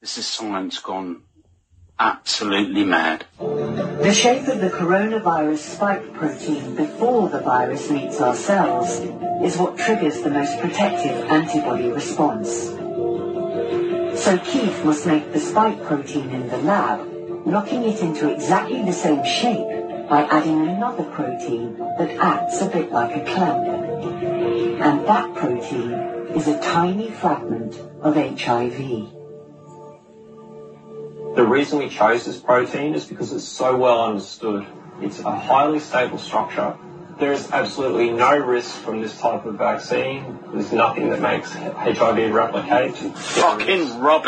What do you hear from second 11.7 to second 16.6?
response. So Keith must make the spike protein in the